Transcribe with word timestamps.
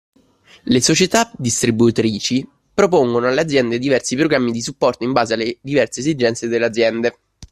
Le 0.63 0.81
società 0.81 1.31
distributrici 1.37 2.43
propongono 2.73 3.27
alle 3.27 3.41
aziende 3.41 3.77
diversi 3.77 4.15
programmi 4.15 4.51
di 4.51 4.59
supporto 4.59 5.03
in 5.03 5.11
base 5.11 5.35
alle 5.35 5.59
diverse 5.61 5.99
esigenze 5.99 6.47
delle 6.47 6.65
aziende. 6.65 7.17